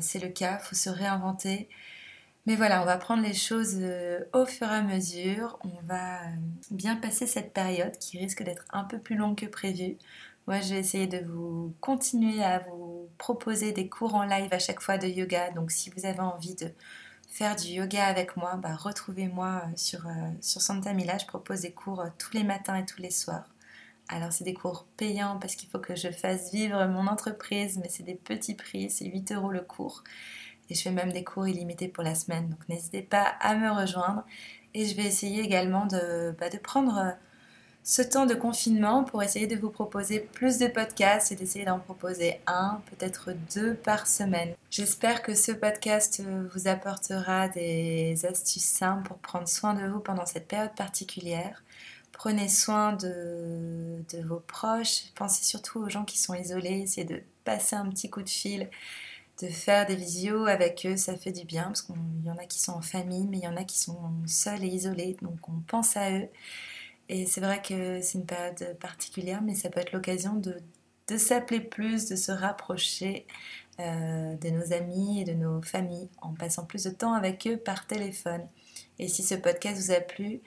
c'est 0.00 0.20
le 0.20 0.28
cas, 0.28 0.60
il 0.62 0.64
faut 0.64 0.76
se 0.76 0.88
réinventer. 0.88 1.68
Mais 2.48 2.56
voilà, 2.56 2.80
on 2.80 2.86
va 2.86 2.96
prendre 2.96 3.22
les 3.22 3.34
choses 3.34 3.78
au 4.32 4.46
fur 4.46 4.68
et 4.68 4.76
à 4.76 4.80
mesure. 4.80 5.58
On 5.64 5.86
va 5.86 6.20
bien 6.70 6.96
passer 6.96 7.26
cette 7.26 7.52
période 7.52 7.98
qui 7.98 8.16
risque 8.18 8.42
d'être 8.42 8.64
un 8.72 8.84
peu 8.84 8.98
plus 8.98 9.16
longue 9.16 9.36
que 9.36 9.44
prévu. 9.44 9.98
Moi, 10.46 10.62
je 10.62 10.72
vais 10.72 10.80
essayer 10.80 11.06
de 11.06 11.18
vous 11.30 11.74
continuer 11.82 12.42
à 12.42 12.60
vous 12.60 13.10
proposer 13.18 13.72
des 13.72 13.90
cours 13.90 14.14
en 14.14 14.24
live 14.24 14.48
à 14.50 14.58
chaque 14.58 14.80
fois 14.80 14.96
de 14.96 15.06
yoga. 15.06 15.50
Donc, 15.50 15.70
si 15.70 15.90
vous 15.90 16.06
avez 16.06 16.20
envie 16.20 16.54
de 16.54 16.68
faire 17.28 17.54
du 17.54 17.68
yoga 17.68 18.06
avec 18.06 18.34
moi, 18.38 18.56
bah, 18.56 18.76
retrouvez-moi 18.76 19.64
euh, 19.66 19.72
sur, 19.76 20.06
euh, 20.06 20.30
sur 20.40 20.62
Santa 20.62 20.94
Mila. 20.94 21.18
Je 21.18 21.26
propose 21.26 21.60
des 21.60 21.72
cours 21.72 22.00
euh, 22.00 22.08
tous 22.16 22.32
les 22.32 22.44
matins 22.44 22.76
et 22.76 22.86
tous 22.86 23.02
les 23.02 23.10
soirs. 23.10 23.44
Alors 24.08 24.32
c'est 24.32 24.44
des 24.44 24.54
cours 24.54 24.86
payants 24.96 25.38
parce 25.38 25.54
qu'il 25.54 25.68
faut 25.68 25.80
que 25.80 25.94
je 25.94 26.10
fasse 26.10 26.50
vivre 26.50 26.86
mon 26.86 27.08
entreprise, 27.08 27.76
mais 27.76 27.90
c'est 27.90 28.04
des 28.04 28.14
petits 28.14 28.54
prix, 28.54 28.88
c'est 28.88 29.04
8 29.04 29.32
euros 29.32 29.50
le 29.50 29.60
cours. 29.60 30.02
Et 30.70 30.74
je 30.74 30.82
fais 30.82 30.90
même 30.90 31.12
des 31.12 31.24
cours 31.24 31.48
illimités 31.48 31.88
pour 31.88 32.04
la 32.04 32.14
semaine, 32.14 32.48
donc 32.50 32.68
n'hésitez 32.68 33.02
pas 33.02 33.36
à 33.40 33.54
me 33.54 33.70
rejoindre. 33.70 34.24
Et 34.74 34.84
je 34.84 34.94
vais 34.94 35.04
essayer 35.04 35.42
également 35.42 35.86
de, 35.86 36.34
bah, 36.38 36.46
prendre 36.62 37.14
ce 37.88 38.02
temps 38.02 38.26
de 38.26 38.34
confinement 38.34 39.02
pour 39.02 39.22
essayer 39.22 39.46
de 39.46 39.56
vous 39.56 39.70
proposer 39.70 40.20
plus 40.20 40.58
de 40.58 40.66
podcasts 40.66 41.32
et 41.32 41.36
d'essayer 41.36 41.64
d'en 41.64 41.78
proposer 41.78 42.38
un, 42.46 42.82
peut-être 42.90 43.32
deux 43.54 43.72
par 43.72 44.06
semaine. 44.06 44.52
J'espère 44.70 45.22
que 45.22 45.34
ce 45.34 45.52
podcast 45.52 46.22
vous 46.52 46.68
apportera 46.68 47.48
des 47.48 48.26
astuces 48.26 48.66
simples 48.66 49.08
pour 49.08 49.16
prendre 49.16 49.48
soin 49.48 49.72
de 49.72 49.86
vous 49.86 50.00
pendant 50.00 50.26
cette 50.26 50.48
période 50.48 50.74
particulière. 50.74 51.64
Prenez 52.12 52.48
soin 52.50 52.92
de 52.92 54.02
vos 54.26 54.40
proches, 54.40 55.04
pensez 55.14 55.44
surtout 55.44 55.78
aux 55.78 55.88
gens 55.88 56.04
qui 56.04 56.18
sont 56.18 56.34
isolés, 56.34 56.80
essayez 56.82 57.06
de 57.06 57.22
passer 57.44 57.74
un 57.74 57.88
petit 57.88 58.10
coup 58.10 58.22
de 58.22 58.28
fil, 58.28 58.68
de 59.40 59.48
faire 59.48 59.86
des 59.86 59.96
visios 59.96 60.46
avec 60.46 60.84
eux, 60.86 60.96
ça 60.96 61.16
fait 61.16 61.32
du 61.32 61.44
bien 61.44 61.64
parce 61.64 61.82
qu'il 61.82 61.94
y 62.24 62.30
en 62.30 62.36
a 62.36 62.44
qui 62.44 62.60
sont 62.60 62.72
en 62.72 62.82
famille, 62.82 63.26
mais 63.28 63.38
il 63.38 63.44
y 63.44 63.48
en 63.48 63.56
a 63.56 63.64
qui 63.64 63.78
sont 63.78 63.98
seuls 64.26 64.64
et 64.64 64.68
isolés, 64.68 65.16
donc 65.22 65.48
on 65.48 65.60
pense 65.66 65.96
à 65.96 66.10
eux. 66.12 66.28
Et 67.08 67.26
c'est 67.26 67.40
vrai 67.40 67.62
que 67.62 68.00
c'est 68.02 68.18
une 68.18 68.26
période 68.26 68.76
particulière, 68.80 69.40
mais 69.42 69.54
ça 69.54 69.70
peut 69.70 69.80
être 69.80 69.92
l'occasion 69.92 70.34
de, 70.34 70.60
s'appeler 71.16 71.60
plus, 71.60 72.06
de 72.08 72.16
se 72.16 72.32
rapprocher 72.32 73.26
euh, 73.80 74.34
de 74.36 74.50
nos 74.50 74.72
amis 74.72 75.22
et 75.22 75.24
de 75.24 75.32
nos 75.32 75.62
familles 75.62 76.08
en 76.20 76.34
passant 76.34 76.66
plus 76.66 76.84
de 76.84 76.90
temps 76.90 77.14
avec 77.14 77.46
eux 77.46 77.56
par 77.56 77.86
téléphone. 77.86 78.46
Et 78.98 79.08
si 79.08 79.22
ce 79.22 79.34
podcast 79.34 79.80
vous 79.80 79.92
a 79.92 80.00
plu, 80.00 80.40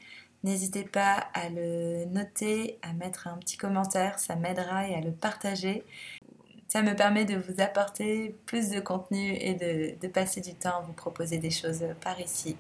n'hésitez 0.43 0.83
pas 0.83 1.29
à 1.33 1.49
le 1.49 2.05
noter, 2.05 2.77
à 2.81 2.93
mettre 2.93 3.27
un 3.27 3.37
petit 3.37 3.57
commentaire, 3.57 4.19
ça 4.19 4.35
m'aidera 4.35 4.87
et 4.87 4.95
à 4.95 5.01
le 5.01 5.11
partager 5.11 5.83
ça 6.71 6.81
me 6.81 6.95
permet 6.95 7.25
de 7.25 7.35
vous 7.35 7.61
apporter 7.61 8.33
plus 8.45 8.69
de 8.69 8.79
contenu 8.79 9.35
et 9.41 9.55
de, 10.01 10.07
passer 10.07 10.39
du 10.39 10.53
temps 10.53 10.77
à 10.77 10.81
vous 10.87 10.93
proposer 10.93 11.37
des 11.37 11.49
choses 11.49 11.83
par 12.01 12.17
ici. 12.21 12.55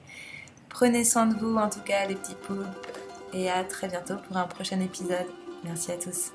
Prenez 0.67 1.05
soin 1.05 1.27
de 1.27 1.35
vous 1.35 1.55
en 1.55 1.69
tout 1.69 1.79
cas 1.79 2.05
les 2.07 2.15
petits 2.15 2.35
poules 2.35 2.67
et 3.31 3.49
à 3.49 3.63
très 3.63 3.87
bientôt 3.87 4.17
pour 4.27 4.35
un 4.35 4.47
prochain 4.47 4.81
épisode. 4.81 5.27
Merci 5.63 5.93
à 5.93 5.97
tous. 5.97 6.33